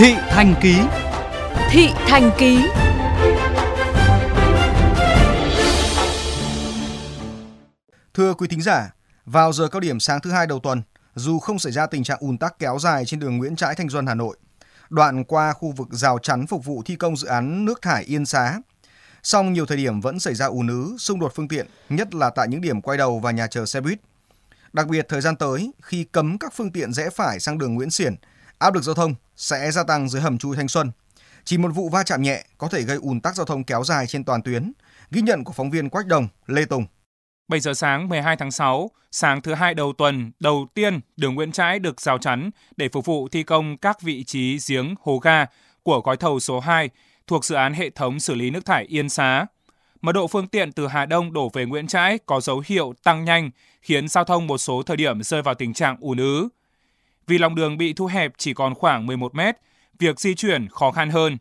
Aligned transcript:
Thị 0.00 0.14
Thành 0.28 0.54
Ký. 0.62 0.76
Thị 1.70 1.88
Thành 1.94 2.30
Ký. 2.38 2.58
Thưa 8.14 8.34
quý 8.34 8.48
thính 8.48 8.62
giả, 8.62 8.94
vào 9.24 9.52
giờ 9.52 9.68
cao 9.68 9.80
điểm 9.80 10.00
sáng 10.00 10.20
thứ 10.20 10.30
hai 10.30 10.46
đầu 10.46 10.58
tuần, 10.58 10.82
dù 11.14 11.38
không 11.38 11.58
xảy 11.58 11.72
ra 11.72 11.86
tình 11.86 12.04
trạng 12.04 12.18
ùn 12.20 12.38
tắc 12.38 12.58
kéo 12.58 12.78
dài 12.78 13.04
trên 13.04 13.20
đường 13.20 13.38
Nguyễn 13.38 13.56
Trãi 13.56 13.74
Thanh 13.74 13.88
Xuân 13.88 14.06
Hà 14.06 14.14
Nội, 14.14 14.36
đoạn 14.90 15.24
qua 15.24 15.52
khu 15.52 15.72
vực 15.76 15.88
rào 15.90 16.18
chắn 16.18 16.46
phục 16.46 16.64
vụ 16.64 16.82
thi 16.84 16.96
công 16.96 17.16
dự 17.16 17.28
án 17.28 17.64
nước 17.64 17.82
thải 17.82 18.04
Yên 18.04 18.26
Xá, 18.26 18.60
song 19.22 19.52
nhiều 19.52 19.66
thời 19.66 19.76
điểm 19.76 20.00
vẫn 20.00 20.20
xảy 20.20 20.34
ra 20.34 20.46
ùn 20.46 20.68
ứ, 20.68 20.96
xung 20.98 21.20
đột 21.20 21.32
phương 21.34 21.48
tiện, 21.48 21.66
nhất 21.88 22.14
là 22.14 22.30
tại 22.30 22.48
những 22.48 22.60
điểm 22.60 22.80
quay 22.80 22.98
đầu 22.98 23.18
và 23.18 23.30
nhà 23.30 23.46
chờ 23.46 23.66
xe 23.66 23.80
buýt. 23.80 24.00
Đặc 24.72 24.86
biệt 24.86 25.06
thời 25.08 25.20
gian 25.20 25.36
tới, 25.36 25.72
khi 25.82 26.04
cấm 26.04 26.38
các 26.38 26.52
phương 26.56 26.72
tiện 26.72 26.92
rẽ 26.92 27.10
phải 27.10 27.40
sang 27.40 27.58
đường 27.58 27.74
Nguyễn 27.74 27.90
Xiển, 27.90 28.14
áp 28.60 28.74
lực 28.74 28.84
giao 28.84 28.94
thông 28.94 29.14
sẽ 29.36 29.70
gia 29.70 29.82
tăng 29.84 30.08
dưới 30.08 30.22
hầm 30.22 30.38
chui 30.38 30.56
Thanh 30.56 30.68
Xuân. 30.68 30.90
Chỉ 31.44 31.58
một 31.58 31.68
vụ 31.74 31.88
va 31.88 32.02
chạm 32.02 32.22
nhẹ 32.22 32.44
có 32.58 32.68
thể 32.68 32.82
gây 32.82 32.96
ùn 32.96 33.20
tắc 33.20 33.36
giao 33.36 33.46
thông 33.46 33.64
kéo 33.64 33.84
dài 33.84 34.06
trên 34.06 34.24
toàn 34.24 34.42
tuyến. 34.42 34.72
Ghi 35.10 35.22
nhận 35.22 35.44
của 35.44 35.52
phóng 35.52 35.70
viên 35.70 35.88
Quách 35.88 36.06
Đồng, 36.06 36.28
Lê 36.46 36.64
Tùng. 36.64 36.86
7 37.48 37.60
giờ 37.60 37.74
sáng 37.74 38.08
12 38.08 38.36
tháng 38.36 38.50
6, 38.50 38.90
sáng 39.10 39.42
thứ 39.42 39.54
hai 39.54 39.74
đầu 39.74 39.92
tuần, 39.98 40.32
đầu 40.40 40.66
tiên 40.74 41.00
đường 41.16 41.34
Nguyễn 41.34 41.52
Trãi 41.52 41.78
được 41.78 42.00
rào 42.00 42.18
chắn 42.18 42.50
để 42.76 42.88
phục 42.92 43.04
vụ 43.04 43.28
thi 43.28 43.42
công 43.42 43.76
các 43.76 44.02
vị 44.02 44.24
trí 44.24 44.58
giếng 44.68 44.94
hồ 45.02 45.18
ga 45.18 45.46
của 45.82 46.00
gói 46.00 46.16
thầu 46.16 46.40
số 46.40 46.60
2 46.60 46.90
thuộc 47.26 47.44
dự 47.44 47.54
án 47.54 47.74
hệ 47.74 47.90
thống 47.90 48.20
xử 48.20 48.34
lý 48.34 48.50
nước 48.50 48.64
thải 48.64 48.84
Yên 48.84 49.08
Xá. 49.08 49.46
Mật 50.00 50.12
độ 50.12 50.26
phương 50.26 50.48
tiện 50.48 50.72
từ 50.72 50.86
Hà 50.86 51.06
Đông 51.06 51.32
đổ 51.32 51.50
về 51.52 51.64
Nguyễn 51.64 51.86
Trãi 51.86 52.18
có 52.26 52.40
dấu 52.40 52.62
hiệu 52.66 52.94
tăng 53.02 53.24
nhanh, 53.24 53.50
khiến 53.82 54.08
giao 54.08 54.24
thông 54.24 54.46
một 54.46 54.58
số 54.58 54.82
thời 54.82 54.96
điểm 54.96 55.22
rơi 55.22 55.42
vào 55.42 55.54
tình 55.54 55.74
trạng 55.74 55.96
ùn 56.00 56.18
ứ. 56.18 56.48
Vì 57.30 57.38
lòng 57.38 57.54
đường 57.54 57.78
bị 57.78 57.92
thu 57.92 58.06
hẹp 58.06 58.32
chỉ 58.38 58.54
còn 58.54 58.74
khoảng 58.74 59.06
11 59.06 59.34
mét, 59.34 59.56
việc 59.98 60.20
di 60.20 60.34
chuyển 60.34 60.68
khó 60.68 60.90
khăn 60.90 61.10
hơn. 61.10 61.38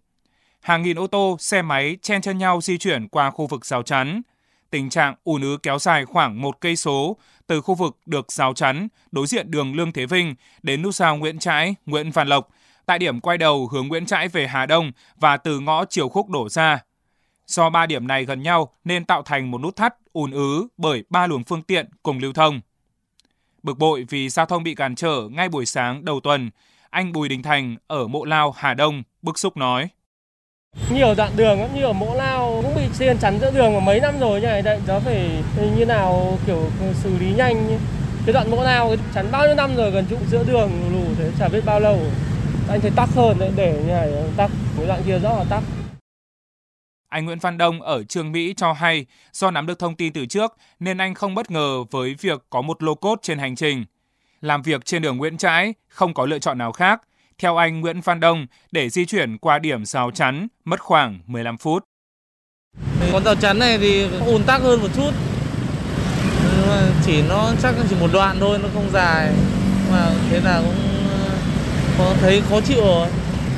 Hàng 0.61 0.81
nghìn 0.81 0.99
ô 0.99 1.07
tô, 1.07 1.37
xe 1.39 1.61
máy 1.61 1.97
chen 2.01 2.21
chân 2.21 2.37
nhau 2.37 2.61
di 2.61 2.77
chuyển 2.77 3.07
qua 3.07 3.31
khu 3.31 3.47
vực 3.47 3.65
rào 3.65 3.83
chắn. 3.83 4.21
Tình 4.69 4.89
trạng 4.89 5.15
ùn 5.23 5.41
ứ 5.41 5.57
kéo 5.63 5.79
dài 5.79 6.05
khoảng 6.05 6.41
một 6.41 6.61
cây 6.61 6.75
số 6.75 7.17
từ 7.47 7.61
khu 7.61 7.75
vực 7.75 7.97
được 8.05 8.31
rào 8.31 8.53
chắn 8.53 8.87
đối 9.11 9.27
diện 9.27 9.51
đường 9.51 9.75
Lương 9.75 9.91
Thế 9.91 10.05
Vinh 10.05 10.35
đến 10.63 10.81
nút 10.81 10.95
giao 10.95 11.17
Nguyễn 11.17 11.39
Trãi, 11.39 11.75
Nguyễn 11.85 12.11
Văn 12.11 12.27
Lộc, 12.27 12.49
tại 12.85 12.99
điểm 12.99 13.19
quay 13.19 13.37
đầu 13.37 13.67
hướng 13.67 13.87
Nguyễn 13.87 14.05
Trãi 14.05 14.27
về 14.27 14.47
Hà 14.47 14.65
Đông 14.65 14.91
và 15.19 15.37
từ 15.37 15.59
ngõ 15.59 15.85
chiều 15.85 16.09
Khúc 16.09 16.29
đổ 16.29 16.49
ra. 16.49 16.79
Do 17.47 17.69
ba 17.69 17.85
điểm 17.85 18.07
này 18.07 18.25
gần 18.25 18.41
nhau 18.41 18.73
nên 18.83 19.05
tạo 19.05 19.23
thành 19.23 19.51
một 19.51 19.61
nút 19.61 19.75
thắt 19.75 19.95
ùn 20.13 20.31
ứ 20.31 20.67
bởi 20.77 21.03
ba 21.09 21.27
luồng 21.27 21.43
phương 21.43 21.61
tiện 21.61 21.89
cùng 22.03 22.19
lưu 22.19 22.33
thông. 22.33 22.61
Bực 23.63 23.77
bội 23.77 24.05
vì 24.09 24.29
giao 24.29 24.45
thông 24.45 24.63
bị 24.63 24.75
cản 24.75 24.95
trở 24.95 25.29
ngay 25.31 25.49
buổi 25.49 25.65
sáng 25.65 26.05
đầu 26.05 26.19
tuần, 26.19 26.49
anh 26.89 27.11
Bùi 27.11 27.29
Đình 27.29 27.43
Thành 27.43 27.75
ở 27.87 28.07
Mộ 28.07 28.25
Lao, 28.25 28.53
Hà 28.57 28.73
Đông 28.73 29.03
bức 29.21 29.39
xúc 29.39 29.57
nói. 29.57 29.89
Nhiều 30.93 31.13
đoạn 31.17 31.31
đường 31.35 31.59
như 31.75 31.83
ở 31.83 31.93
Mộ 31.93 32.15
Lao 32.15 32.61
cũng 32.63 32.75
bị 32.75 32.81
xiên 32.93 33.17
chắn 33.17 33.39
giữa 33.41 33.51
đường 33.51 33.73
mà 33.73 33.79
mấy 33.79 33.99
năm 33.99 34.19
rồi 34.19 34.41
như 34.41 34.47
này, 34.47 34.61
đấy, 34.61 34.79
đó 34.87 34.99
phải 34.99 35.43
như 35.77 35.85
nào 35.85 36.37
kiểu 36.47 36.69
xử 36.93 37.17
lý 37.19 37.33
nhanh. 37.37 37.79
Cái 38.25 38.33
đoạn 38.33 38.51
Mộ 38.51 38.63
Lao 38.63 38.95
chắn 39.13 39.27
bao 39.31 39.45
nhiêu 39.45 39.55
năm 39.55 39.75
rồi 39.75 39.91
gần 39.91 40.05
trụ 40.09 40.17
giữa 40.31 40.43
đường 40.47 40.71
lù 40.91 41.15
thế 41.17 41.31
chả 41.39 41.47
biết 41.47 41.65
bao 41.65 41.79
lâu. 41.79 41.99
Anh 42.69 42.81
thấy 42.81 42.91
tắc 42.95 43.09
hơn 43.09 43.39
đấy, 43.39 43.51
để 43.55 43.73
như 43.73 43.91
này 43.91 44.11
tắc, 44.37 44.51
cái 44.77 44.87
đoạn 44.87 45.01
kia 45.05 45.19
rất 45.19 45.29
là 45.37 45.43
tắc. 45.49 45.63
Anh 47.09 47.25
Nguyễn 47.25 47.39
Văn 47.39 47.57
Đông 47.57 47.81
ở 47.81 48.03
Trương 48.03 48.31
Mỹ 48.31 48.53
cho 48.57 48.73
hay 48.73 49.05
do 49.33 49.51
nắm 49.51 49.65
được 49.65 49.79
thông 49.79 49.95
tin 49.95 50.13
từ 50.13 50.25
trước 50.25 50.57
nên 50.79 50.97
anh 50.97 51.13
không 51.13 51.35
bất 51.35 51.51
ngờ 51.51 51.83
với 51.91 52.15
việc 52.19 52.45
có 52.49 52.61
một 52.61 52.83
lô 52.83 52.95
cốt 52.95 53.19
trên 53.21 53.39
hành 53.39 53.55
trình. 53.55 53.85
Làm 54.41 54.61
việc 54.61 54.85
trên 54.85 55.01
đường 55.01 55.17
Nguyễn 55.17 55.37
Trãi 55.37 55.73
không 55.87 56.13
có 56.13 56.25
lựa 56.25 56.39
chọn 56.39 56.57
nào 56.57 56.71
khác. 56.71 57.01
Theo 57.37 57.57
anh 57.57 57.81
Nguyễn 57.81 58.01
Văn 58.01 58.19
Đông, 58.19 58.47
để 58.71 58.89
di 58.89 59.05
chuyển 59.05 59.37
qua 59.37 59.59
điểm 59.59 59.85
rào 59.85 60.11
chắn 60.11 60.47
mất 60.65 60.79
khoảng 60.79 61.19
15 61.25 61.57
phút. 61.57 61.83
Con 63.11 63.23
rào 63.23 63.35
chắn 63.35 63.59
này 63.59 63.77
thì 63.77 64.07
ùn 64.25 64.43
tắc 64.43 64.61
hơn 64.61 64.81
một 64.81 64.89
chút. 64.95 65.11
Chỉ 67.05 67.21
nó 67.29 67.51
chắc 67.61 67.75
chỉ 67.89 67.95
một 67.99 68.09
đoạn 68.13 68.37
thôi, 68.39 68.59
nó 68.63 68.69
không 68.73 68.89
dài. 68.93 69.33
Mà 69.91 70.11
thế 70.29 70.39
là 70.39 70.61
cũng 70.65 71.07
ờ, 71.09 71.29
có 71.97 72.15
thấy 72.21 72.41
khó 72.49 72.61
chịu 72.61 72.81
rồi. 72.81 73.07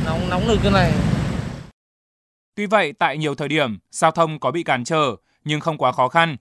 Nóng 0.06 0.30
nóng 0.30 0.48
được 0.48 0.58
cái 0.64 0.72
này. 0.72 0.92
Tuy 2.56 2.66
vậy, 2.66 2.94
tại 3.00 3.18
nhiều 3.18 3.36
thời 3.36 3.48
điểm, 3.48 3.80
giao 3.92 4.12
thông 4.12 4.40
có 4.40 4.52
bị 4.52 4.64
cản 4.64 4.84
trở, 4.84 5.16
nhưng 5.44 5.60
không 5.60 5.78
quá 5.78 5.92
khó 5.92 6.08
khăn. 6.08 6.38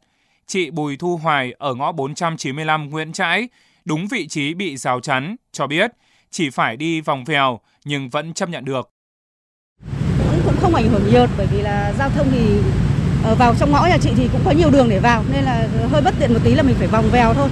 Chị 0.46 0.70
Bùi 0.70 0.96
Thu 0.96 1.16
Hoài 1.16 1.52
ở 1.58 1.74
ngõ 1.74 1.92
495 1.92 2.90
Nguyễn 2.90 3.12
Trãi, 3.12 3.48
đúng 3.84 4.06
vị 4.08 4.28
trí 4.28 4.54
bị 4.54 4.76
rào 4.76 5.00
chắn, 5.00 5.36
cho 5.52 5.66
biết 5.66 5.90
chỉ 6.30 6.50
phải 6.50 6.76
đi 6.76 7.00
vòng 7.00 7.24
vèo 7.24 7.60
nhưng 7.84 8.08
vẫn 8.08 8.34
chấp 8.34 8.48
nhận 8.48 8.64
được. 8.64 8.90
Cũng 10.44 10.56
không 10.60 10.74
ảnh 10.74 10.88
hưởng 10.88 11.10
nhiều 11.10 11.26
bởi 11.38 11.46
vì 11.46 11.62
là 11.62 11.92
giao 11.98 12.10
thông 12.10 12.28
thì 12.30 12.60
ở 13.24 13.34
vào 13.34 13.54
trong 13.54 13.72
ngõ 13.72 13.86
nhà 13.86 13.98
chị 14.02 14.10
thì 14.16 14.28
cũng 14.32 14.40
có 14.44 14.50
nhiều 14.50 14.70
đường 14.70 14.88
để 14.88 14.98
vào 14.98 15.24
nên 15.32 15.44
là 15.44 15.68
hơi 15.90 16.02
bất 16.02 16.14
tiện 16.20 16.32
một 16.32 16.40
tí 16.44 16.54
là 16.54 16.62
mình 16.62 16.76
phải 16.78 16.86
vòng 16.86 17.10
vèo 17.12 17.34
thôi. 17.34 17.48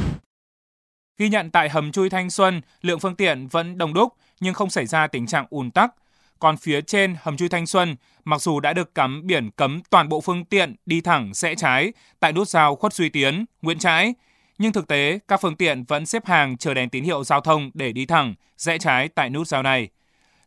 Ghi 1.19 1.29
nhận 1.29 1.51
tại 1.51 1.69
hầm 1.69 1.93
chui 1.93 2.11
Thanh 2.11 2.31
Xuân, 2.31 2.61
lượng 2.83 3.01
phương 3.01 3.15
tiện 3.15 3.47
vẫn 3.47 3.79
đông 3.79 3.95
đúc 3.95 4.13
nhưng 4.41 4.55
không 4.55 4.71
xảy 4.71 4.87
ra 4.87 5.07
tình 5.07 5.27
trạng 5.27 5.47
ùn 5.51 5.71
tắc. 5.71 5.91
Còn 6.39 6.57
phía 6.57 6.81
trên 6.81 7.17
hầm 7.23 7.37
chui 7.37 7.49
Thanh 7.49 7.67
Xuân, 7.67 7.97
mặc 8.25 8.41
dù 8.41 8.61
đã 8.61 8.73
được 8.73 8.95
cắm 8.95 9.27
biển 9.27 9.51
cấm 9.51 9.81
toàn 9.91 10.09
bộ 10.09 10.21
phương 10.21 10.45
tiện 10.45 10.75
đi 10.87 11.01
thẳng 11.01 11.31
rẽ 11.35 11.55
trái 11.55 11.93
tại 12.21 12.33
nút 12.33 12.49
giao 12.49 12.77
Khuất 12.77 12.93
Duy 12.93 13.09
Tiến, 13.09 13.45
Nguyễn 13.63 13.79
Trãi, 13.79 14.15
nhưng 14.59 14.73
thực 14.73 14.89
tế 14.89 15.19
các 15.29 15.41
phương 15.41 15.57
tiện 15.57 15.85
vẫn 15.85 16.07
xếp 16.07 16.27
hàng 16.27 16.57
chờ 16.57 16.75
đèn 16.75 16.89
tín 16.89 17.05
hiệu 17.05 17.25
giao 17.25 17.41
thông 17.41 17.71
để 17.75 17.93
đi 17.93 18.07
thẳng, 18.07 18.35
rẽ 18.57 18.79
trái 18.79 19.09
tại 19.09 19.31
nút 19.31 19.49
giao 19.49 19.63
này. 19.63 19.89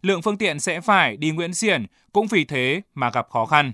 Lượng 0.01 0.21
phương 0.21 0.37
tiện 0.37 0.59
sẽ 0.59 0.81
phải 0.81 1.17
đi 1.17 1.31
Nguyễn 1.31 1.53
Xiển 1.53 1.85
cũng 2.13 2.27
vì 2.27 2.45
thế 2.45 2.81
mà 2.93 3.09
gặp 3.09 3.27
khó 3.29 3.45
khăn. 3.45 3.71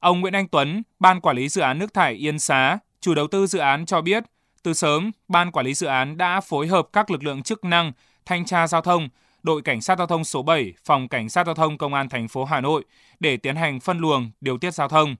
Ông 0.00 0.20
Nguyễn 0.20 0.32
Anh 0.32 0.48
Tuấn, 0.48 0.82
Ban 0.98 1.20
Quản 1.20 1.36
lý 1.36 1.48
Dự 1.48 1.62
án 1.62 1.78
Nước 1.78 1.94
thải 1.94 2.14
Yên 2.14 2.38
Xá, 2.38 2.78
chủ 3.00 3.14
đầu 3.14 3.26
tư 3.26 3.46
dự 3.46 3.58
án 3.58 3.86
cho 3.86 4.00
biết, 4.00 4.24
từ 4.62 4.74
sớm, 4.74 5.10
Ban 5.28 5.52
Quản 5.52 5.66
lý 5.66 5.74
Dự 5.74 5.86
án 5.86 6.16
đã 6.16 6.40
phối 6.40 6.66
hợp 6.66 6.88
các 6.92 7.10
lực 7.10 7.22
lượng 7.22 7.42
chức 7.42 7.64
năng, 7.64 7.92
thanh 8.26 8.44
tra 8.44 8.66
giao 8.66 8.80
thông, 8.80 9.08
đội 9.42 9.62
cảnh 9.62 9.80
sát 9.80 9.98
giao 9.98 10.06
thông 10.06 10.24
số 10.24 10.42
7, 10.42 10.72
phòng 10.84 11.08
cảnh 11.08 11.28
sát 11.28 11.46
giao 11.46 11.54
thông 11.54 11.78
công 11.78 11.94
an 11.94 12.08
thành 12.08 12.28
phố 12.28 12.44
Hà 12.44 12.60
Nội 12.60 12.84
để 13.20 13.36
tiến 13.36 13.56
hành 13.56 13.80
phân 13.80 13.98
luồng, 13.98 14.30
điều 14.40 14.58
tiết 14.58 14.74
giao 14.74 14.88
thông. 14.88 15.16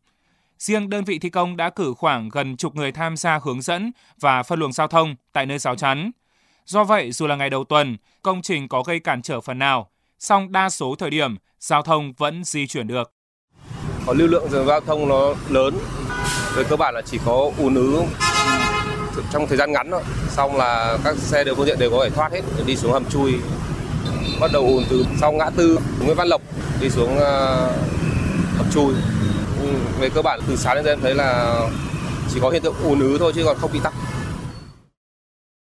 Riêng 0.58 0.90
đơn 0.90 1.04
vị 1.04 1.18
thi 1.18 1.30
công 1.30 1.56
đã 1.56 1.70
cử 1.70 1.94
khoảng 1.98 2.28
gần 2.28 2.56
chục 2.56 2.76
người 2.76 2.92
tham 2.92 3.16
gia 3.16 3.38
hướng 3.42 3.62
dẫn 3.62 3.92
và 4.20 4.42
phân 4.42 4.58
luồng 4.58 4.72
giao 4.72 4.86
thông 4.88 5.16
tại 5.32 5.46
nơi 5.46 5.58
rào 5.58 5.76
chắn. 5.76 6.10
Do 6.66 6.84
vậy, 6.84 7.12
dù 7.12 7.26
là 7.26 7.36
ngày 7.36 7.50
đầu 7.50 7.64
tuần, 7.64 7.96
công 8.22 8.42
trình 8.42 8.68
có 8.68 8.82
gây 8.82 9.00
cản 9.00 9.22
trở 9.22 9.40
phần 9.40 9.58
nào, 9.58 9.90
song 10.18 10.52
đa 10.52 10.70
số 10.70 10.94
thời 10.98 11.10
điểm 11.10 11.36
giao 11.60 11.82
thông 11.82 12.12
vẫn 12.12 12.44
di 12.44 12.66
chuyển 12.66 12.86
được. 12.86 13.12
Có 14.06 14.12
lưu 14.12 14.28
lượng 14.28 14.48
giao 14.66 14.80
thông 14.80 15.08
nó 15.08 15.34
lớn, 15.48 15.78
về 16.54 16.64
cơ 16.68 16.76
bản 16.76 16.94
là 16.94 17.02
chỉ 17.02 17.18
có 17.24 17.50
ùn 17.58 17.74
ứ 17.74 18.02
trong 19.32 19.46
thời 19.46 19.56
gian 19.56 19.72
ngắn 19.72 19.90
thôi. 19.90 20.02
Xong 20.28 20.56
là 20.56 20.98
các 21.04 21.16
xe 21.16 21.44
đều 21.44 21.54
phương 21.54 21.66
tiện 21.66 21.78
đều 21.78 21.90
có 21.90 22.04
thể 22.04 22.10
thoát 22.10 22.32
hết 22.32 22.40
để 22.58 22.64
đi 22.66 22.76
xuống 22.76 22.92
hầm 22.92 23.04
chui. 23.10 23.34
Bắt 24.40 24.50
đầu 24.52 24.62
ùn 24.62 24.84
từ 24.90 25.06
sau 25.20 25.32
ngã 25.32 25.50
tư 25.56 25.78
Nguyễn 26.04 26.16
Văn 26.16 26.28
Lộc 26.28 26.42
đi 26.80 26.90
xuống 26.90 27.16
uh, 27.16 28.72
chui. 28.72 28.94
Ừ, 29.62 29.68
về 29.98 30.08
cơ 30.14 30.22
bản 30.22 30.40
từ 30.48 30.56
sáng 30.56 30.74
đến 30.74 30.84
giờ 30.84 30.92
em 30.92 31.00
thấy 31.00 31.14
là 31.14 31.60
chỉ 32.34 32.40
có 32.40 32.50
hiện 32.50 32.62
tượng 32.62 32.74
ùn 32.84 33.00
ứ 33.00 33.16
thôi 33.18 33.32
chứ 33.34 33.42
còn 33.44 33.56
không 33.58 33.70
bị 33.72 33.80
tắc. 33.84 33.92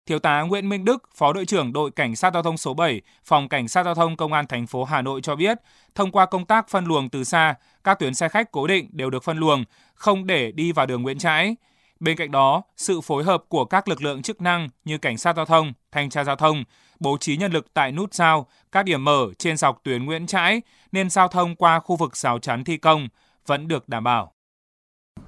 Thiếu 0.06 0.20
tá 0.20 0.42
Nguyễn 0.42 0.70
Minh 0.70 0.86
Đức, 0.86 1.10
Phó 1.16 1.34
đội 1.34 1.46
trưởng 1.46 1.74
đội 1.74 1.92
Cảnh 1.92 2.16
sát 2.16 2.34
giao 2.34 2.44
thông 2.44 2.58
số 2.58 2.74
7, 2.74 3.02
Phòng 3.26 3.50
Cảnh 3.50 3.68
sát 3.68 3.84
giao 3.84 3.96
thông 3.96 4.18
Công 4.18 4.34
an 4.34 4.48
thành 4.48 4.68
phố 4.68 4.84
Hà 4.84 5.02
Nội 5.02 5.22
cho 5.22 5.36
biết, 5.36 5.58
thông 5.96 6.12
qua 6.12 6.26
công 6.26 6.46
tác 6.46 6.70
phân 6.70 6.86
luồng 6.86 7.10
từ 7.10 7.24
xa, 7.24 7.56
các 7.84 8.00
tuyến 8.00 8.14
xe 8.14 8.30
khách 8.30 8.52
cố 8.52 8.68
định 8.68 8.90
đều 8.92 9.10
được 9.10 9.24
phân 9.24 9.38
luồng, 9.38 9.64
không 9.94 10.28
để 10.28 10.52
đi 10.52 10.72
vào 10.72 10.86
đường 10.86 11.02
Nguyễn 11.02 11.20
Trãi. 11.20 11.56
Bên 12.02 12.18
cạnh 12.18 12.32
đó, 12.32 12.64
sự 12.78 13.02
phối 13.02 13.24
hợp 13.24 13.44
của 13.50 13.66
các 13.66 13.88
lực 13.88 14.02
lượng 14.02 14.22
chức 14.22 14.42
năng 14.42 14.70
như 14.86 14.98
cảnh 14.98 15.18
sát 15.18 15.36
giao 15.36 15.46
thông, 15.46 15.74
thanh 15.92 16.10
tra 16.10 16.24
giao 16.24 16.36
thông, 16.36 16.64
bố 17.00 17.18
trí 17.20 17.38
nhân 17.38 17.52
lực 17.52 17.66
tại 17.74 17.92
nút 17.92 18.14
giao, 18.14 18.48
các 18.72 18.86
điểm 18.86 19.06
mở 19.06 19.28
trên 19.38 19.58
dọc 19.58 19.82
tuyến 19.84 20.06
Nguyễn 20.06 20.28
Trãi 20.28 20.62
nên 20.92 21.10
giao 21.10 21.28
thông 21.28 21.56
qua 21.56 21.80
khu 21.80 21.96
vực 21.96 22.18
rào 22.18 22.40
chắn 22.40 22.64
thi 22.64 22.78
công 22.78 23.08
vẫn 23.46 23.68
được 23.68 23.90
đảm 23.90 24.04
bảo. 24.04 24.34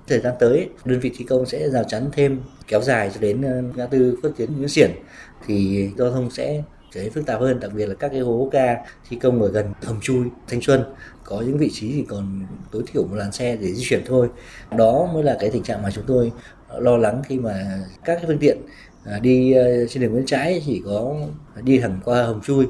Thời 0.07 0.19
gian 0.19 0.33
tới, 0.39 0.69
đơn 0.86 1.00
vị 1.00 1.12
thi 1.18 1.25
công 1.25 1.45
sẽ 1.45 1.69
rào 1.69 1.83
chắn 1.83 2.09
thêm 2.13 2.42
kéo 2.68 2.81
dài 2.81 3.12
cho 3.13 3.21
đến 3.21 3.42
ờ, 3.42 3.62
ngã 3.75 3.86
tư 3.86 4.19
Phước 4.24 4.38
Tiến 4.38 4.57
Nguyễn 4.57 4.69
Xiển 4.69 4.92
thì 5.45 5.89
giao 5.98 6.12
thông 6.12 6.31
sẽ 6.31 6.63
trở 6.92 7.01
nên 7.01 7.13
phức 7.13 7.25
tạp 7.25 7.39
hơn, 7.39 7.59
đặc 7.59 7.71
biệt 7.74 7.86
là 7.86 7.95
các 7.95 8.09
cái 8.09 8.19
hố 8.19 8.50
ga 8.51 8.75
thi 9.09 9.18
công 9.21 9.42
ở 9.42 9.48
gần 9.48 9.74
hầm 9.83 10.01
chui 10.01 10.24
Thanh 10.48 10.62
Xuân 10.62 10.83
có 11.24 11.42
những 11.42 11.57
vị 11.57 11.69
trí 11.74 11.92
thì 11.92 12.06
còn 12.07 12.45
tối 12.71 12.83
thiểu 12.88 13.03
một 13.03 13.15
làn 13.15 13.31
xe 13.31 13.56
để 13.56 13.74
di 13.74 13.83
chuyển 13.89 14.03
thôi. 14.06 14.30
Đó 14.77 15.09
mới 15.13 15.24
là 15.24 15.38
cái 15.39 15.50
tình 15.50 15.63
trạng 15.63 15.81
mà 15.81 15.92
chúng 15.92 16.03
tôi 16.07 16.31
lo 16.80 16.98
lắng 16.98 17.22
khi 17.25 17.40
mà 17.40 17.80
các 18.06 18.16
cái 18.16 18.24
phương 18.28 18.40
tiện 18.40 18.58
à, 19.06 19.20
đi 19.20 19.54
à, 19.54 19.64
trên 19.90 20.04
đường 20.04 20.12
Nguyễn 20.12 20.25
Trãi 20.25 20.62
chỉ 20.66 20.81
có 20.86 21.16
đi 21.64 21.80
thẳng 21.80 22.00
qua 22.06 22.24
hầm 22.24 22.42
chui. 22.42 22.68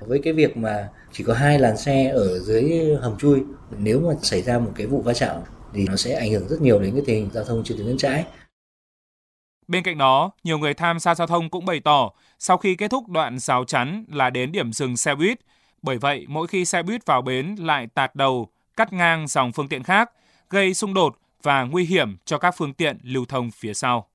Với 0.00 0.20
cái 0.24 0.32
việc 0.32 0.56
mà 0.56 0.88
chỉ 1.12 1.24
có 1.24 1.34
hai 1.34 1.58
làn 1.58 1.76
xe 1.76 2.08
ở 2.08 2.38
dưới 2.38 2.96
hầm 3.00 3.18
chui, 3.18 3.42
nếu 3.78 4.00
mà 4.00 4.14
xảy 4.22 4.42
ra 4.42 4.58
một 4.58 4.70
cái 4.76 4.86
vụ 4.86 5.02
va 5.02 5.12
chạm 5.14 5.36
thì 5.74 5.86
nó 5.88 5.96
sẽ 5.96 6.14
ảnh 6.14 6.32
hưởng 6.32 6.48
rất 6.48 6.60
nhiều 6.60 6.78
đến 6.78 6.92
cái 6.92 7.02
tình 7.06 7.16
hình 7.16 7.30
giao 7.34 7.44
thông 7.44 7.64
trên 7.64 7.78
đường 7.78 7.86
Nguyễn 7.86 7.98
Trãi. 7.98 8.24
Bên 9.68 9.82
cạnh 9.82 9.98
đó, 9.98 10.30
nhiều 10.44 10.58
người 10.58 10.74
tham 10.74 10.98
gia 10.98 11.14
giao 11.14 11.26
thông 11.26 11.50
cũng 11.50 11.64
bày 11.64 11.80
tỏ 11.80 12.10
sau 12.38 12.56
khi 12.56 12.74
kết 12.74 12.90
thúc 12.90 13.08
đoạn 13.08 13.38
rào 13.38 13.64
chắn 13.64 14.04
là 14.12 14.30
đến 14.30 14.52
điểm 14.52 14.72
dừng 14.72 14.96
xe 14.96 15.14
buýt, 15.14 15.38
Bởi 15.82 15.98
vậy, 15.98 16.26
mỗi 16.28 16.46
khi 16.46 16.64
xe 16.64 16.82
buýt 16.82 17.06
vào 17.06 17.22
bến 17.22 17.54
lại 17.58 17.86
tạt 17.94 18.14
đầu, 18.14 18.48
cắt 18.76 18.92
ngang 18.92 19.26
dòng 19.26 19.52
phương 19.52 19.68
tiện 19.68 19.82
khác, 19.82 20.10
gây 20.50 20.74
xung 20.74 20.94
đột 20.94 21.16
và 21.42 21.62
nguy 21.62 21.84
hiểm 21.84 22.16
cho 22.24 22.38
các 22.38 22.54
phương 22.58 22.74
tiện 22.74 22.98
lưu 23.02 23.24
thông 23.28 23.50
phía 23.50 23.74
sau. 23.74 24.06